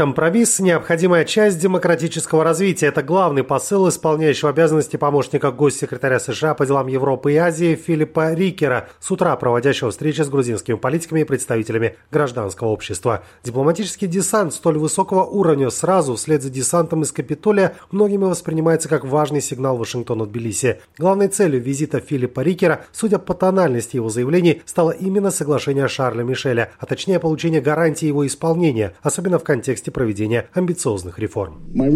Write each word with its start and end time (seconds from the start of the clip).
Компромисс– 0.00 0.58
необходимая 0.60 1.26
часть 1.26 1.58
демократического 1.58 2.42
развития. 2.42 2.86
Это 2.86 3.02
главный 3.02 3.44
посыл 3.44 3.86
исполняющего 3.90 4.48
обязанности 4.48 4.96
помощника 4.96 5.52
госсекретаря 5.52 6.18
США 6.18 6.54
по 6.54 6.64
делам 6.64 6.86
Европы 6.86 7.34
и 7.34 7.36
Азии 7.36 7.74
Филиппа 7.74 8.32
Рикера, 8.32 8.88
с 8.98 9.10
утра 9.10 9.36
проводящего 9.36 9.90
встречи 9.90 10.22
с 10.22 10.30
грузинскими 10.30 10.76
политиками 10.76 11.20
и 11.20 11.24
представителями 11.24 11.96
гражданского 12.10 12.68
общества. 12.68 13.24
Дипломатический 13.44 14.06
десант 14.06 14.54
столь 14.54 14.78
высокого 14.78 15.24
уровня 15.24 15.68
сразу 15.68 16.14
вслед 16.14 16.42
за 16.42 16.48
десантом 16.48 17.02
из 17.02 17.12
Капитолия 17.12 17.74
многими 17.90 18.24
воспринимается 18.24 18.88
как 18.88 19.04
важный 19.04 19.42
сигнал 19.42 19.76
Вашингтону 19.76 20.24
Тбилиси. 20.24 20.80
Главной 20.96 21.28
целью 21.28 21.60
визита 21.60 22.00
Филиппа 22.00 22.40
Рикера, 22.40 22.86
судя 22.92 23.18
по 23.18 23.34
тональности 23.34 23.96
его 23.96 24.08
заявлений, 24.08 24.62
стало 24.64 24.92
именно 24.92 25.30
соглашение 25.30 25.88
Шарля 25.88 26.22
Мишеля, 26.22 26.72
а 26.78 26.86
точнее 26.86 27.18
получение 27.18 27.60
гарантии 27.60 28.06
его 28.06 28.26
исполнения, 28.26 28.94
особенно 29.02 29.38
в 29.38 29.44
контексте 29.44 29.89
области 29.90 30.00
проведения 30.00 30.48
амбициозных 30.54 31.18
реформ. 31.18 31.60
Uh, 31.74 31.90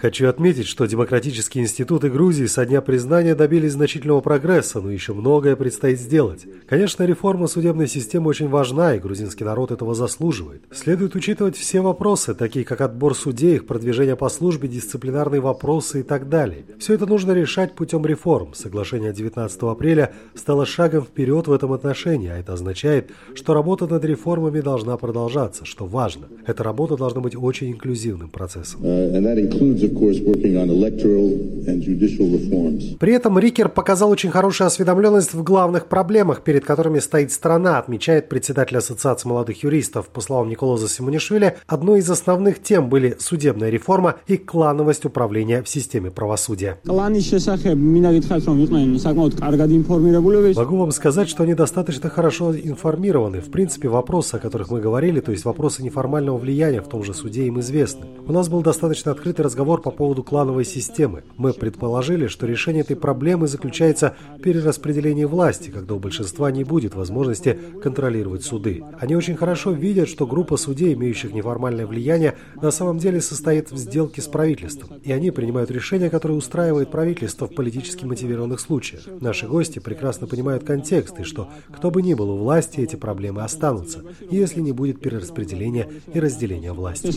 Хочу 0.00 0.28
отметить, 0.28 0.66
что 0.66 0.86
демократические 0.86 1.64
институты 1.64 2.10
Грузии 2.10 2.46
со 2.46 2.66
дня 2.66 2.80
признания 2.80 3.34
добились 3.34 3.72
значительного 3.72 4.20
прогресса, 4.20 4.80
но 4.80 4.90
еще 4.90 5.14
многое 5.14 5.56
предстоит 5.56 5.98
сделать. 5.98 6.46
Конечно, 6.68 7.04
реформа 7.04 7.46
судебной 7.46 7.88
системы 7.88 8.28
очень 8.28 8.48
важна, 8.48 8.94
и 8.94 9.00
грузинский 9.00 9.44
народ 9.44 9.70
этого 9.70 9.94
заслуживает. 9.94 10.62
Следует 10.72 11.14
учитывать 11.14 11.56
все 11.56 11.80
вопросы, 11.80 12.34
такие 12.34 12.64
как 12.64 12.80
отбор 12.80 13.14
судей, 13.14 13.56
их 13.56 13.66
продвижение 13.66 14.16
по 14.16 14.28
службе, 14.28 14.68
дисциплинарные 14.68 15.40
вопросы 15.40 16.00
и 16.00 16.02
так 16.02 16.28
далее. 16.28 16.64
Все 16.78 16.94
это 16.94 17.06
нужно 17.06 17.32
решать 17.32 17.74
путем 17.74 18.06
реформ. 18.06 18.54
Соглашение 18.54 19.12
19 19.12 19.62
апреля 19.62 20.12
стало 20.34 20.66
шагом 20.66 21.04
вперед 21.04 21.46
в 21.46 21.52
этом 21.52 21.72
отношении, 21.72 22.28
а 22.28 22.38
это 22.38 22.52
означает, 22.52 23.10
что 23.34 23.54
работа 23.54 23.69
Работа 23.70 23.86
над 23.86 24.04
реформами 24.04 24.60
должна 24.60 24.96
продолжаться, 24.96 25.64
что 25.64 25.86
важно. 25.86 26.26
Эта 26.44 26.64
работа 26.64 26.96
должна 26.96 27.20
быть 27.20 27.36
очень 27.36 27.70
инклюзивным 27.70 28.28
процессом. 28.28 28.80
Uh, 28.82 29.12
При 32.98 33.12
этом 33.12 33.38
Рикер 33.38 33.68
показал 33.68 34.10
очень 34.10 34.30
хорошую 34.30 34.66
осведомленность 34.66 35.34
в 35.34 35.44
главных 35.44 35.86
проблемах, 35.86 36.42
перед 36.42 36.64
которыми 36.64 36.98
стоит 36.98 37.30
страна, 37.30 37.78
отмечает 37.78 38.28
председатель 38.28 38.76
Ассоциации 38.76 39.28
молодых 39.28 39.62
юристов. 39.62 40.08
По 40.08 40.20
словам 40.20 40.48
Николоза 40.48 40.88
Симонишвили, 40.88 41.54
одной 41.68 42.00
из 42.00 42.10
основных 42.10 42.60
тем 42.60 42.88
были 42.88 43.16
судебная 43.20 43.70
реформа 43.70 44.16
и 44.26 44.36
клановость 44.36 45.04
управления 45.04 45.62
в 45.62 45.68
системе 45.68 46.10
правосудия. 46.10 46.80
Могу 50.56 50.76
вам 50.76 50.90
сказать, 50.90 51.28
что 51.28 51.44
они 51.44 51.54
достаточно 51.54 52.10
хорошо 52.10 52.52
информированы. 52.56 53.40
В 53.40 53.49
принципе, 53.50 53.88
вопросы, 53.88 54.36
о 54.36 54.38
которых 54.38 54.70
мы 54.70 54.80
говорили, 54.80 55.20
то 55.20 55.32
есть 55.32 55.44
вопросы 55.44 55.82
неформального 55.82 56.38
влияния 56.38 56.80
в 56.80 56.88
том 56.88 57.02
же 57.02 57.14
суде 57.14 57.46
им 57.46 57.60
известны. 57.60 58.06
У 58.26 58.32
нас 58.32 58.48
был 58.48 58.62
достаточно 58.62 59.12
открытый 59.12 59.44
разговор 59.44 59.82
по 59.82 59.90
поводу 59.90 60.22
клановой 60.22 60.64
системы. 60.64 61.24
Мы 61.36 61.52
предположили, 61.52 62.28
что 62.28 62.46
решение 62.46 62.82
этой 62.82 62.96
проблемы 62.96 63.48
заключается 63.48 64.14
в 64.38 64.40
перераспределении 64.40 65.24
власти, 65.24 65.70
когда 65.70 65.94
у 65.94 65.98
большинства 65.98 66.50
не 66.50 66.64
будет 66.64 66.94
возможности 66.94 67.58
контролировать 67.82 68.44
суды. 68.44 68.84
Они 69.00 69.16
очень 69.16 69.36
хорошо 69.36 69.72
видят, 69.72 70.08
что 70.08 70.26
группа 70.26 70.56
судей, 70.56 70.94
имеющих 70.94 71.32
неформальное 71.32 71.86
влияние, 71.86 72.36
на 72.62 72.70
самом 72.70 72.98
деле 72.98 73.20
состоит 73.20 73.72
в 73.72 73.76
сделке 73.76 74.22
с 74.22 74.28
правительством. 74.28 74.98
И 75.02 75.10
они 75.12 75.30
принимают 75.30 75.70
решение, 75.70 76.10
которое 76.10 76.34
устраивает 76.34 76.90
правительство 76.90 77.46
в 77.46 77.54
политически 77.54 78.04
мотивированных 78.04 78.60
случаях. 78.60 79.02
Наши 79.20 79.48
гости 79.48 79.78
прекрасно 79.78 80.26
понимают 80.26 80.64
контекст 80.64 81.18
и 81.18 81.24
что, 81.24 81.48
кто 81.72 81.90
бы 81.90 82.02
ни 82.02 82.14
был 82.14 82.30
у 82.30 82.36
власти, 82.36 82.80
эти 82.80 82.96
проблемы 82.96 83.39
останутся, 83.44 84.02
если 84.30 84.60
не 84.60 84.72
будет 84.72 85.00
перераспределения 85.00 85.88
и 86.12 86.20
разделения 86.20 86.72
власти. 86.72 87.10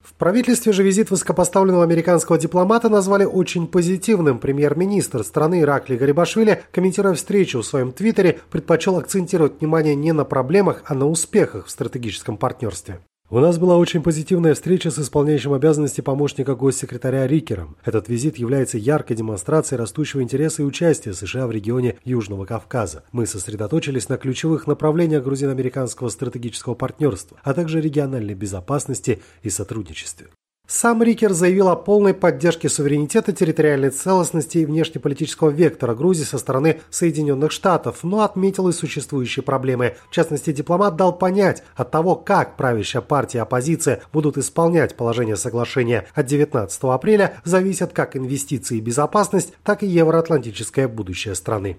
В 0.00 0.14
правительстве 0.14 0.72
же 0.72 0.82
визит 0.82 1.10
высокопоставленного 1.10 1.84
американского 1.84 2.38
дипломата 2.38 2.88
назвали 2.88 3.24
очень 3.24 3.66
позитивным. 3.66 4.38
Премьер-министр 4.38 5.24
страны 5.24 5.60
Иракли 5.60 5.96
Гарибашвили, 5.96 6.62
комментируя 6.72 7.14
встречу 7.14 7.60
в 7.60 7.66
своем 7.66 7.92
твиттере, 7.92 8.40
предпочел 8.50 8.96
акцентировать 8.96 9.60
внимание 9.60 9.94
не 9.94 10.12
на 10.12 10.24
проблемах, 10.24 10.82
а 10.86 10.94
на 10.94 11.06
успехах 11.06 11.66
в 11.66 11.70
стратегическом 11.70 12.36
партнерстве. 12.36 13.00
У 13.32 13.38
нас 13.38 13.58
была 13.58 13.76
очень 13.76 14.02
позитивная 14.02 14.54
встреча 14.54 14.90
с 14.90 14.98
исполняющим 14.98 15.52
обязанности 15.52 16.00
помощника 16.00 16.56
госсекретаря 16.56 17.28
Рикером. 17.28 17.76
Этот 17.84 18.08
визит 18.08 18.38
является 18.38 18.76
яркой 18.76 19.14
демонстрацией 19.14 19.78
растущего 19.78 20.20
интереса 20.20 20.62
и 20.62 20.64
участия 20.64 21.12
США 21.12 21.46
в 21.46 21.52
регионе 21.52 21.96
Южного 22.04 22.44
Кавказа. 22.44 23.04
Мы 23.12 23.26
сосредоточились 23.26 24.08
на 24.08 24.16
ключевых 24.16 24.66
направлениях 24.66 25.22
грузино-американского 25.22 26.08
стратегического 26.08 26.74
партнерства, 26.74 27.38
а 27.44 27.54
также 27.54 27.80
региональной 27.80 28.34
безопасности 28.34 29.22
и 29.44 29.50
сотрудничестве. 29.50 30.26
Сам 30.72 31.02
Рикер 31.02 31.32
заявил 31.32 31.68
о 31.68 31.74
полной 31.74 32.14
поддержке 32.14 32.68
суверенитета, 32.68 33.32
территориальной 33.32 33.90
целостности 33.90 34.58
и 34.58 34.64
внешнеполитического 34.64 35.50
вектора 35.50 35.96
Грузии 35.96 36.22
со 36.22 36.38
стороны 36.38 36.78
Соединенных 36.90 37.50
Штатов, 37.50 38.04
но 38.04 38.20
отметил 38.20 38.68
и 38.68 38.72
существующие 38.72 39.42
проблемы. 39.42 39.96
В 40.08 40.14
частности, 40.14 40.52
дипломат 40.52 40.94
дал 40.94 41.12
понять 41.18 41.64
от 41.74 41.90
того, 41.90 42.14
как 42.14 42.56
правящая 42.56 43.02
партия 43.02 43.38
и 43.38 43.40
оппозиция 43.40 44.00
будут 44.12 44.38
исполнять 44.38 44.94
положение 44.94 45.34
соглашения 45.34 46.06
от 46.14 46.26
19 46.26 46.82
апреля, 46.84 47.34
зависят 47.44 47.92
как 47.92 48.14
инвестиции 48.14 48.78
и 48.78 48.80
безопасность, 48.80 49.54
так 49.64 49.82
и 49.82 49.88
евроатлантическое 49.88 50.86
будущее 50.86 51.34
страны. 51.34 51.78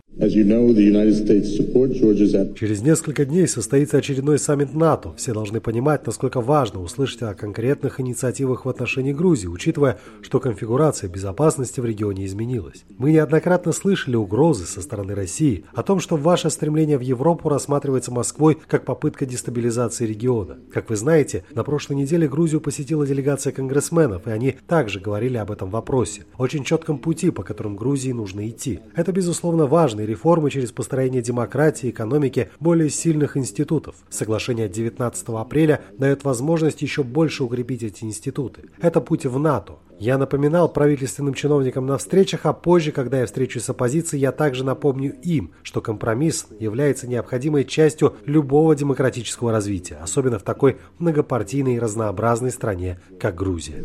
Через 2.60 2.82
несколько 2.82 3.24
дней 3.24 3.48
состоится 3.48 4.00
очередной 4.00 4.38
саммит 4.38 4.74
НАТО. 4.74 5.14
Все 5.16 5.34
должны 5.34 5.62
понимать, 5.62 6.06
насколько 6.06 6.42
важно 6.42 6.82
услышать 6.82 7.22
о 7.22 7.34
конкретных 7.34 8.02
инициативах 8.02 8.66
в 8.66 8.70
отношении 8.70 8.81
отношении 8.82 9.14
Грузии, 9.14 9.46
учитывая, 9.48 10.00
что 10.24 10.40
конфигурация 10.40 11.08
безопасности 11.08 11.80
в 11.80 11.86
регионе 11.86 12.26
изменилась. 12.26 12.84
Мы 12.98 13.12
неоднократно 13.12 13.74
слышали 13.74 14.16
угрозы 14.16 14.66
со 14.66 14.82
стороны 14.82 15.14
России 15.14 15.66
о 15.74 15.84
том, 15.84 16.00
что 16.00 16.18
ваше 16.18 16.50
стремление 16.50 16.98
в 16.98 17.02
Европу 17.02 17.48
рассматривается 17.48 18.12
Москвой 18.12 18.58
как 18.68 18.84
попытка 18.86 19.28
дестабилизации 19.28 20.08
региона. 20.08 20.58
Как 20.74 20.90
вы 20.90 20.96
знаете, 20.96 21.44
на 21.54 21.64
прошлой 21.64 21.98
неделе 21.98 22.28
Грузию 22.28 22.60
посетила 22.60 23.06
делегация 23.06 23.54
конгрессменов, 23.54 24.26
и 24.28 24.32
они 24.32 24.58
также 24.68 25.00
говорили 25.00 25.38
об 25.38 25.52
этом 25.52 25.70
вопросе. 25.70 26.26
Очень 26.40 26.64
четком 26.64 26.98
пути, 26.98 27.30
по 27.30 27.44
которым 27.44 27.76
Грузии 27.76 28.12
нужно 28.12 28.50
идти. 28.50 28.80
Это, 28.96 29.12
безусловно, 29.12 29.68
важные 29.68 30.08
реформы 30.08 30.50
через 30.50 30.72
построение 30.72 31.22
демократии, 31.22 31.92
экономики, 31.92 32.50
более 32.60 32.90
сильных 32.90 33.38
институтов. 33.38 33.96
Соглашение 34.10 34.68
19 34.68 35.30
апреля 35.30 35.82
дает 36.00 36.24
возможность 36.24 36.82
еще 36.82 37.04
больше 37.04 37.44
укрепить 37.44 37.84
эти 37.84 38.04
институты. 38.06 38.71
Это 38.80 39.02
путь 39.02 39.26
в 39.26 39.40
НАТО. 39.40 39.74
Я 40.00 40.18
напоминал 40.18 40.68
правительственным 40.68 41.36
чиновникам 41.36 41.86
на 41.86 41.96
встречах, 42.00 42.48
а 42.48 42.54
позже, 42.54 42.92
когда 42.92 43.20
я 43.20 43.28
встречусь 43.28 43.66
с 43.66 43.70
оппозицией, 43.70 44.22
я 44.22 44.32
также 44.32 44.64
напомню 44.64 45.14
им, 45.22 45.52
что 45.62 45.80
компромисс 45.80 46.48
является 46.60 47.08
необходимой 47.08 47.66
частью 47.66 48.16
любого 48.26 48.76
демократического 48.76 49.52
развития, 49.52 50.00
особенно 50.02 50.40
в 50.40 50.44
такой 50.44 50.78
многопартийной 50.98 51.76
и 51.76 51.80
разнообразной 51.80 52.50
стране, 52.50 53.00
как 53.20 53.36
Грузия. 53.36 53.76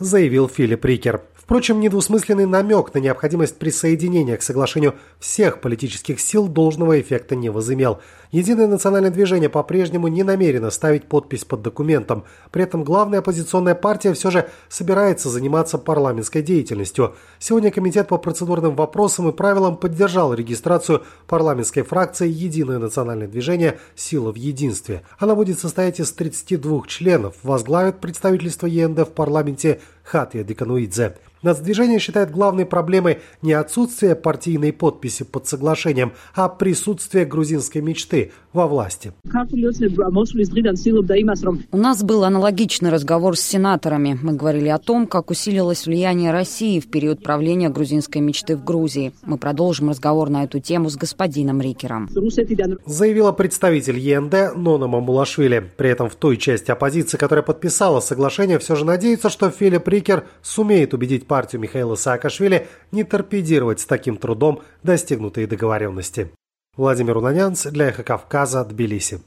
Заявил 0.00 0.48
Филипп 0.48 0.84
Рикер. 0.84 1.22
Впрочем, 1.34 1.80
недвусмысленный 1.80 2.46
намек 2.46 2.94
на 2.94 2.98
необходимость 2.98 3.58
присоединения 3.58 4.36
к 4.36 4.42
соглашению 4.42 4.94
всех 5.18 5.60
политических 5.60 6.18
сил 6.18 6.48
должного 6.48 7.00
эффекта 7.00 7.36
не 7.36 7.50
возымел. 7.50 8.00
Единое 8.30 8.66
национальное 8.66 9.10
движение 9.10 9.50
по-прежнему 9.50 10.08
не 10.08 10.22
намерено 10.22 10.70
ставить 10.70 11.04
подпись 11.04 11.44
под 11.44 11.60
документом. 11.60 12.24
При 12.50 12.62
этом 12.62 12.82
главная 12.82 13.18
оппозиционная 13.18 13.74
партия 13.74 14.14
все 14.14 14.30
же 14.30 14.48
собирается 14.70 15.28
заниматься 15.28 15.76
парламентской 15.76 16.42
деятельностью. 16.42 17.14
Сегодня 17.38 17.70
Комитет 17.70 18.08
по 18.08 18.16
процедурным 18.16 18.74
вопросам 18.74 19.28
и 19.28 19.32
правилам 19.32 19.76
поддержал 19.76 20.32
регистрацию 20.32 21.02
парламентской 21.26 21.82
фракции 21.82 22.28
«Единое 22.28 22.78
национальное 22.78 23.28
движение. 23.28 23.78
Сила 23.94 24.32
в 24.32 24.36
единстве». 24.36 25.02
Она 25.18 25.34
будет 25.34 25.58
состоять 25.58 26.00
из 26.00 26.12
32 26.12 26.71
членов. 26.80 27.34
Возглавит 27.42 28.00
представительство 28.00 28.66
ЕНД 28.66 29.00
в 29.00 29.12
парламенте 29.12 29.80
Хатья 30.04 30.42
Декануидзе. 30.42 31.16
Нацдвижение 31.42 31.98
считает 31.98 32.30
главной 32.30 32.64
проблемой 32.64 33.18
не 33.42 33.52
отсутствие 33.52 34.14
партийной 34.14 34.72
подписи 34.72 35.24
под 35.24 35.48
соглашением, 35.48 36.12
а 36.34 36.48
присутствие 36.48 37.24
грузинской 37.24 37.82
мечты 37.82 38.30
во 38.52 38.68
власти. 38.68 39.12
У 41.72 41.76
нас 41.76 42.02
был 42.04 42.24
аналогичный 42.24 42.90
разговор 42.90 43.36
с 43.36 43.40
сенаторами. 43.40 44.18
Мы 44.22 44.34
говорили 44.34 44.68
о 44.68 44.78
том, 44.78 45.06
как 45.08 45.30
усилилось 45.30 45.86
влияние 45.86 46.30
России 46.30 46.78
в 46.78 46.88
период 46.88 47.22
правления 47.24 47.70
грузинской 47.70 48.20
мечты 48.20 48.56
в 48.56 48.62
Грузии. 48.62 49.12
Мы 49.22 49.36
продолжим 49.36 49.90
разговор 49.90 50.30
на 50.30 50.44
эту 50.44 50.60
тему 50.60 50.90
с 50.90 50.96
господином 50.96 51.60
Рикером. 51.60 52.08
Заявила 52.86 53.32
представитель 53.32 53.98
ЕНД 53.98 54.54
Нона 54.54 54.86
Мамулашвили. 54.86 55.70
При 55.76 55.90
этом 55.90 56.08
в 56.08 56.14
той 56.14 56.36
части 56.36 56.70
оппозиции, 56.70 57.16
которая 57.16 57.42
подписала 57.42 57.98
соглашение, 57.98 58.60
все 58.60 58.76
же 58.76 58.84
надеется, 58.84 59.28
что 59.28 59.50
Филипп 59.50 59.88
Рикер 59.92 60.26
сумеет 60.40 60.94
убедить 60.94 61.26
партию 61.26 61.60
Михаила 61.60 61.96
Саакашвили 61.96 62.66
не 62.92 63.04
торпедировать 63.04 63.80
с 63.80 63.84
таким 63.84 64.16
трудом 64.16 64.62
достигнутые 64.82 65.46
договоренности. 65.46 66.32
Владимир 66.76 67.18
Унанянц 67.18 67.66
для 67.66 67.88
«Эхо 67.88 68.02
Кавказа», 68.02 68.64
Тбилиси. 68.64 69.20